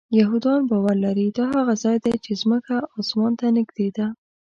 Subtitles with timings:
[0.19, 4.07] یهودان باور لري دا هغه ځای دی چې ځمکه آسمان ته نږدې ده.